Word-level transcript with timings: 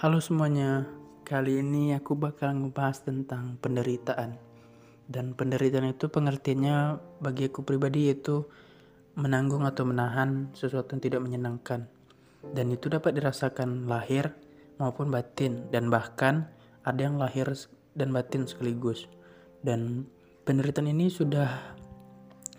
Halo 0.00 0.16
semuanya, 0.16 0.88
kali 1.28 1.60
ini 1.60 1.92
aku 1.92 2.16
bakal 2.16 2.56
ngebahas 2.56 3.04
tentang 3.04 3.60
penderitaan. 3.60 4.32
Dan 5.04 5.36
penderitaan 5.36 5.92
itu 5.92 6.08
pengertiannya 6.08 6.96
bagi 7.20 7.52
aku 7.52 7.60
pribadi 7.68 8.08
yaitu 8.08 8.48
menanggung 9.12 9.60
atau 9.68 9.84
menahan 9.84 10.56
sesuatu 10.56 10.96
yang 10.96 11.04
tidak 11.04 11.20
menyenangkan. 11.20 11.84
Dan 12.40 12.72
itu 12.72 12.88
dapat 12.88 13.12
dirasakan 13.12 13.92
lahir 13.92 14.32
maupun 14.80 15.12
batin 15.12 15.68
dan 15.68 15.92
bahkan 15.92 16.48
ada 16.80 17.04
yang 17.04 17.20
lahir 17.20 17.52
dan 17.92 18.08
batin 18.08 18.48
sekaligus. 18.48 19.04
Dan 19.60 20.08
penderitaan 20.48 20.88
ini 20.88 21.12
sudah 21.12 21.76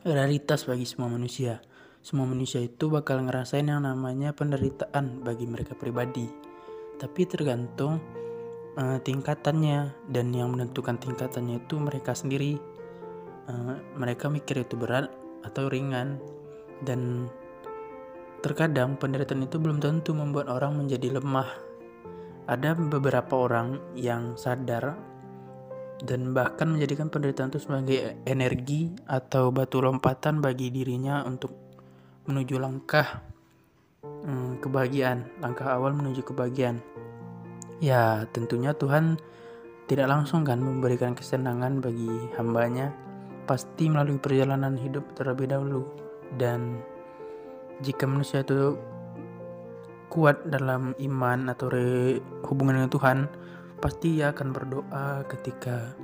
raritas 0.05 0.69
bagi 0.69 0.85
semua 0.85 1.09
manusia. 1.09 1.57
Semua 2.05 2.29
manusia 2.29 2.61
itu 2.61 2.93
bakal 2.93 3.25
ngerasain 3.25 3.65
yang 3.65 3.81
namanya 3.81 4.29
penderitaan 4.37 5.25
bagi 5.25 5.49
mereka 5.49 5.73
pribadi 5.73 6.50
tapi 7.02 7.25
tergantung 7.25 7.97
uh, 8.77 9.02
tingkatannya. 9.02 9.89
Dan 10.05 10.30
yang 10.30 10.53
menentukan 10.53 11.02
tingkatannya 11.02 11.66
itu 11.66 11.81
mereka 11.81 12.13
sendiri. 12.13 12.62
Uh, 13.49 13.81
mereka 13.98 14.30
mikir 14.30 14.62
itu 14.62 14.77
berat 14.77 15.09
atau 15.41 15.66
ringan. 15.66 16.22
Dan 16.85 17.25
terkadang 18.45 19.02
penderitaan 19.02 19.41
itu 19.41 19.58
belum 19.58 19.81
tentu 19.81 20.13
membuat 20.13 20.53
orang 20.53 20.77
menjadi 20.77 21.17
lemah. 21.17 21.49
Ada 22.45 22.77
beberapa 22.77 23.49
orang 23.49 23.81
yang 23.97 24.38
sadar 24.38 24.97
dan 26.02 26.33
bahkan 26.33 26.73
menjadikan 26.73 27.13
penderitaan 27.13 27.53
itu 27.53 27.61
sebagai 27.61 28.17
energi 28.25 28.89
atau 29.05 29.53
batu 29.53 29.86
lompatan 29.86 30.41
bagi 30.41 30.73
dirinya 30.73 31.22
untuk 31.22 31.53
menuju 32.25 32.58
langkah 32.58 33.30
hmm, 34.25 34.61
kebahagiaan, 34.61 35.27
langkah 35.41 35.70
awal 35.70 35.93
menuju 35.93 36.21
kebahagiaan. 36.25 36.81
Ya, 37.81 38.30
tentunya 38.30 38.77
Tuhan 38.77 39.17
tidak 39.89 40.07
langsung 40.07 40.45
kan 40.45 40.61
memberikan 40.61 41.17
kesenangan 41.17 41.81
bagi 41.81 42.09
hambanya, 42.38 42.94
pasti 43.49 43.89
melalui 43.89 44.22
perjalanan 44.22 44.77
hidup 44.77 45.03
terlebih 45.17 45.49
dahulu. 45.49 45.83
Dan 46.38 46.80
jika 47.81 48.05
manusia 48.05 48.45
itu 48.45 48.77
kuat 50.08 50.45
dalam 50.47 50.94
iman 50.95 51.49
atau 51.49 51.73
hubungan 52.45 52.83
dengan 52.83 52.92
Tuhan, 52.94 53.17
pasti 53.81 54.22
ia 54.22 54.30
akan 54.30 54.47
berdoa 54.53 55.25
ketika 55.25 55.97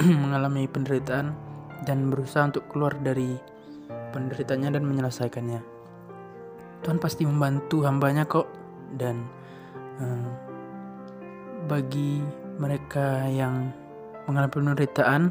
mengalami 0.22 0.70
penderitaan 0.70 1.34
dan 1.82 2.08
berusaha 2.08 2.46
untuk 2.46 2.70
keluar 2.70 2.94
dari 3.02 3.34
penderitaannya 4.14 4.70
dan 4.78 4.84
menyelesaikannya. 4.86 5.73
Tuhan 6.84 7.00
pasti 7.00 7.24
membantu 7.24 7.82
hambanya 7.88 8.28
kok. 8.28 8.46
Dan 8.94 9.24
uh, 9.98 10.28
bagi 11.66 12.20
mereka 12.60 13.26
yang 13.26 13.72
mengalami 14.28 14.52
penderitaan 14.52 15.22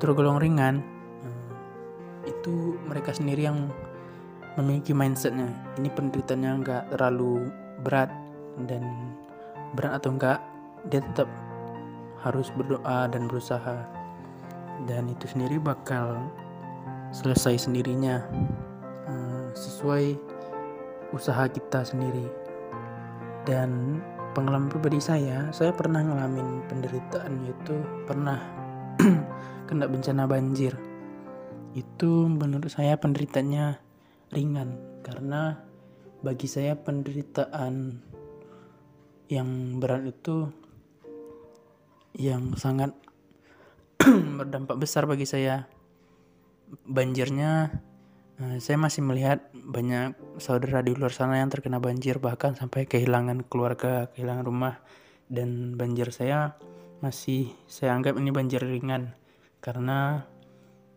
tergolong 0.00 0.40
ringan 0.40 0.80
uh, 1.26 1.50
itu 2.24 2.78
mereka 2.86 3.12
sendiri 3.12 3.50
yang 3.50 3.68
memiliki 4.54 4.94
mindsetnya. 4.94 5.50
Ini 5.76 5.90
penderitaannya 5.90 6.50
nggak 6.62 6.82
terlalu 6.94 7.50
berat 7.82 8.08
dan 8.70 8.86
berat 9.74 9.98
atau 9.98 10.14
enggak 10.14 10.38
dia 10.88 11.02
tetap 11.02 11.26
harus 12.22 12.48
berdoa 12.54 13.10
dan 13.10 13.26
berusaha. 13.26 13.84
Dan 14.86 15.10
itu 15.10 15.26
sendiri 15.26 15.58
bakal 15.58 16.30
selesai 17.14 17.66
sendirinya 17.66 18.22
uh, 19.06 19.46
sesuai 19.54 20.33
usaha 21.14 21.46
kita 21.46 21.86
sendiri. 21.86 22.26
Dan 23.46 24.02
pengalaman 24.34 24.66
pribadi 24.66 24.98
saya, 24.98 25.48
saya 25.54 25.70
pernah 25.70 26.02
ngalamin 26.02 26.66
penderitaan 26.66 27.46
yaitu 27.46 27.78
pernah 28.04 28.42
kena 29.70 29.86
bencana 29.86 30.26
banjir. 30.26 30.74
Itu 31.78 32.26
menurut 32.26 32.68
saya 32.74 32.98
penderitaannya 32.98 33.78
ringan 34.34 35.00
karena 35.06 35.62
bagi 36.26 36.50
saya 36.50 36.74
penderitaan 36.74 38.02
yang 39.30 39.78
berat 39.78 40.10
itu 40.10 40.50
yang 42.18 42.58
sangat 42.58 42.94
berdampak 44.38 44.76
besar 44.78 45.06
bagi 45.06 45.26
saya. 45.26 45.70
Banjirnya 46.88 47.70
saya 48.34 48.74
masih 48.74 49.06
melihat 49.06 49.46
banyak 49.54 50.18
saudara 50.42 50.82
di 50.82 50.90
luar 50.90 51.14
sana 51.14 51.38
yang 51.38 51.54
terkena 51.54 51.78
banjir 51.78 52.18
bahkan 52.18 52.58
sampai 52.58 52.82
kehilangan 52.82 53.46
keluarga, 53.46 54.10
kehilangan 54.10 54.42
rumah. 54.42 54.82
Dan 55.30 55.78
banjir 55.78 56.10
saya 56.10 56.58
masih 56.98 57.54
saya 57.70 57.94
anggap 57.94 58.18
ini 58.18 58.34
banjir 58.34 58.58
ringan. 58.58 59.14
Karena 59.62 60.26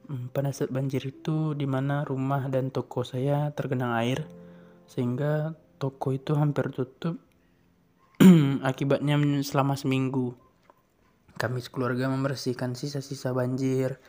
hmm, 0.09 0.33
pada 0.33 0.49
saat 0.49 0.73
banjir 0.73 1.05
itu 1.05 1.53
di 1.53 1.69
mana 1.69 2.01
rumah 2.09 2.49
dan 2.49 2.73
toko 2.73 3.05
saya 3.05 3.53
tergenang 3.53 3.93
air 3.93 4.25
sehingga 4.89 5.53
toko 5.77 6.17
itu 6.17 6.33
hampir 6.33 6.73
tutup 6.73 7.21
akibatnya 8.69 9.21
selama 9.45 9.77
seminggu. 9.77 10.33
Kami 11.37 11.61
sekeluarga 11.61 12.09
membersihkan 12.09 12.73
sisa-sisa 12.73 13.29
banjir 13.29 14.01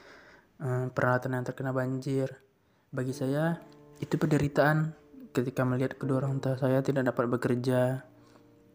eh, 0.64 0.88
peralatan 0.88 1.36
yang 1.36 1.44
terkena 1.44 1.76
banjir 1.76 2.47
bagi 2.88 3.12
saya, 3.12 3.60
itu 4.00 4.16
penderitaan 4.16 4.96
ketika 5.36 5.60
melihat 5.62 6.00
kedua 6.00 6.24
orang 6.24 6.40
tua 6.40 6.56
saya 6.56 6.80
tidak 6.80 7.12
dapat 7.12 7.28
bekerja, 7.28 8.02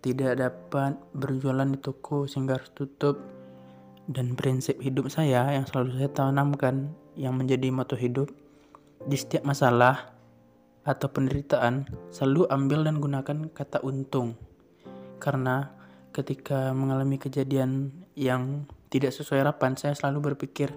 tidak 0.05 0.33
dapat 0.37 0.99
berjualan 1.17 1.65
di 1.65 1.79
toko 1.81 2.29
sehingga 2.29 2.61
harus 2.61 2.71
tutup. 2.75 3.17
Dan 4.03 4.35
prinsip 4.35 4.83
hidup 4.83 5.07
saya 5.07 5.47
yang 5.55 5.63
selalu 5.63 5.95
saya 5.95 6.11
tanamkan 6.11 6.91
yang 7.15 7.39
menjadi 7.39 7.71
moto 7.71 7.95
hidup 7.95 8.27
di 9.07 9.15
setiap 9.15 9.47
masalah 9.47 10.11
atau 10.83 11.07
penderitaan 11.07 11.87
selalu 12.11 12.43
ambil 12.51 12.83
dan 12.83 12.99
gunakan 12.99 13.37
kata 13.55 13.79
untung. 13.79 14.35
Karena 15.23 15.71
ketika 16.11 16.75
mengalami 16.75 17.15
kejadian 17.15 17.95
yang 18.19 18.67
tidak 18.91 19.15
sesuai 19.15 19.47
harapan, 19.47 19.79
saya 19.79 19.95
selalu 19.95 20.35
berpikir 20.35 20.75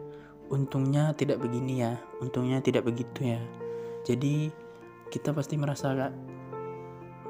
untungnya 0.49 1.15
tidak 1.19 1.43
begini 1.43 1.83
ya, 1.83 1.99
untungnya 2.23 2.63
tidak 2.63 2.87
begitu 2.87 3.35
ya. 3.37 3.41
Jadi 4.07 4.51
kita 5.11 5.35
pasti 5.35 5.59
merasa 5.59 6.11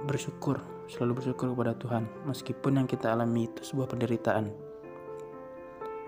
bersyukur, 0.05 0.61
selalu 0.87 1.21
bersyukur 1.23 1.53
kepada 1.57 1.73
Tuhan, 1.77 2.05
meskipun 2.29 2.81
yang 2.83 2.89
kita 2.89 3.13
alami 3.13 3.49
itu 3.49 3.61
sebuah 3.65 3.89
penderitaan. 3.91 4.53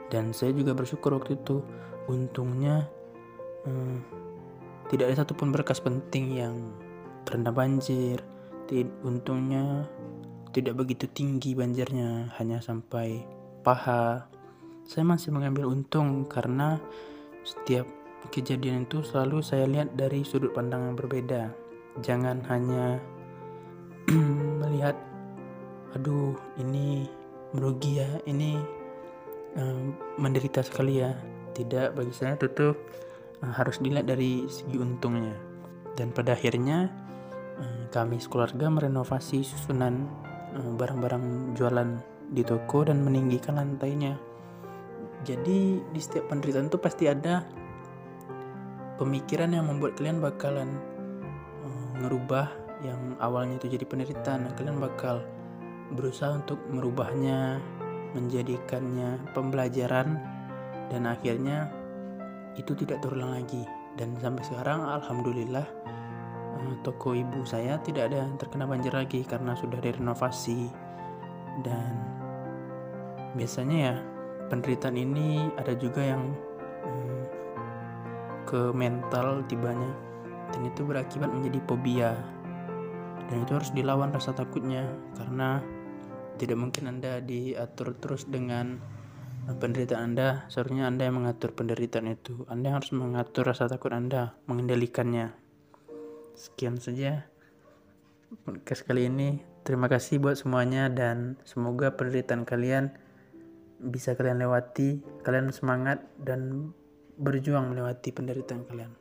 Dan 0.09 0.33
saya 0.33 0.57
juga 0.57 0.73
bersyukur 0.73 1.17
waktu 1.17 1.37
itu, 1.37 1.61
untungnya 2.09 2.89
hmm, 3.69 4.01
tidak 4.89 5.13
ada 5.13 5.17
satupun 5.25 5.53
berkas 5.53 5.85
penting 5.85 6.37
yang 6.37 6.55
terendam 7.29 7.53
banjir. 7.53 8.21
Untungnya 9.01 9.89
tidak 10.53 10.77
begitu 10.81 11.09
tinggi 11.13 11.57
banjirnya, 11.57 12.33
hanya 12.37 12.61
sampai 12.61 13.25
paha 13.65 14.29
saya 14.89 15.05
masih 15.05 15.37
mengambil 15.37 15.69
untung 15.69 16.25
karena 16.25 16.81
setiap 17.45 17.85
kejadian 18.33 18.89
itu 18.89 19.05
selalu 19.05 19.45
saya 19.45 19.69
lihat 19.69 19.93
dari 19.93 20.25
sudut 20.25 20.57
pandang 20.57 20.89
yang 20.89 20.97
berbeda. 20.97 21.53
Jangan 22.01 22.41
hanya 22.49 22.97
melihat, 24.65 24.97
aduh 25.93 26.33
ini 26.57 27.05
merugi 27.53 28.01
ya, 28.01 28.09
ini 28.25 28.57
um, 29.61 29.93
menderita 30.17 30.65
sekali 30.65 31.05
ya. 31.05 31.13
Tidak, 31.53 31.93
bagi 31.93 32.15
saya 32.17 32.41
itu 32.41 32.73
uh, 33.45 33.53
harus 33.53 33.85
dilihat 33.85 34.09
dari 34.09 34.49
segi 34.49 34.81
untungnya. 34.81 35.37
Dan 36.01 36.17
pada 36.17 36.33
akhirnya 36.33 36.89
uh, 37.61 37.85
kami 37.93 38.17
sekeluarga 38.25 38.73
merenovasi 38.73 39.45
susunan 39.45 40.09
barang-barang 40.49 41.53
jualan 41.61 42.01
di 42.33 42.41
toko 42.41 42.81
dan 42.89 43.05
meninggikan 43.05 43.61
lantainya 43.61 44.17
jadi 45.27 45.83
di 45.83 46.01
setiap 46.01 46.31
penderitaan 46.31 46.71
itu 46.71 46.79
pasti 46.79 47.11
ada 47.11 47.43
pemikiran 48.99 49.51
yang 49.55 49.67
membuat 49.67 49.99
kalian 49.99 50.23
bakalan 50.23 50.71
uh, 51.67 51.91
ngerubah 52.03 52.51
yang 52.87 53.19
awalnya 53.19 53.59
itu 53.59 53.75
jadi 53.75 53.87
penderitaan. 53.87 54.47
Nah, 54.47 54.53
kalian 54.55 54.79
bakal 54.79 55.27
berusaha 55.95 56.39
untuk 56.39 56.63
merubahnya, 56.71 57.59
menjadikannya 58.15 59.35
pembelajaran 59.35 60.19
dan 60.91 61.03
akhirnya 61.11 61.71
itu 62.55 62.75
tidak 62.79 63.03
terulang 63.03 63.35
lagi. 63.35 63.67
Dan 63.99 64.15
sampai 64.23 64.47
sekarang 64.47 64.87
alhamdulillah 64.87 65.67
uh, 66.63 66.75
toko 66.87 67.19
ibu 67.19 67.43
saya 67.43 67.83
tidak 67.83 68.15
ada 68.15 68.23
yang 68.23 68.39
terkena 68.39 68.71
banjir 68.71 68.95
lagi 68.95 69.27
karena 69.27 69.59
sudah 69.59 69.83
direnovasi 69.83 70.71
dan 71.67 71.91
biasanya 73.35 73.79
ya 73.79 73.95
penderitaan 74.49 74.97
ini 74.97 75.53
ada 75.61 75.77
juga 75.77 76.03
yang 76.03 76.33
hmm, 76.85 77.23
ke 78.49 78.73
mental 78.73 79.45
tibanya. 79.47 79.93
Dan 80.49 80.65
itu 80.65 80.81
berakibat 80.83 81.29
menjadi 81.29 81.61
fobia. 81.69 82.13
Dan 83.29 83.45
itu 83.45 83.53
harus 83.53 83.71
dilawan 83.77 84.11
rasa 84.11 84.33
takutnya. 84.33 84.89
Karena 85.15 85.61
tidak 86.41 86.57
mungkin 86.57 86.89
anda 86.89 87.21
diatur 87.21 87.93
terus 88.01 88.25
dengan 88.25 88.81
penderitaan 89.45 90.13
anda. 90.13 90.49
Seharusnya 90.49 90.89
anda 90.89 91.05
yang 91.05 91.21
mengatur 91.21 91.53
penderitaan 91.53 92.09
itu. 92.09 92.49
Anda 92.49 92.77
harus 92.77 92.93
mengatur 92.97 93.49
rasa 93.49 93.69
takut 93.69 93.93
anda 93.93 94.37
mengendalikannya. 94.49 95.37
Sekian 96.33 96.81
saja 96.81 97.29
podcast 98.45 98.85
kali 98.85 99.09
ini. 99.09 99.41
Terima 99.65 99.89
kasih 99.89 100.21
buat 100.21 100.41
semuanya 100.41 100.89
dan 100.89 101.37
semoga 101.45 101.93
penderitaan 101.93 102.49
kalian 102.49 102.97
bisa 103.79 104.19
kalian 104.19 104.43
lewati 104.43 105.03
kalian 105.23 105.55
semangat 105.55 106.03
dan 106.19 106.71
berjuang 107.19 107.71
melewati 107.75 108.15
penderitaan 108.15 108.63
kalian 108.67 108.95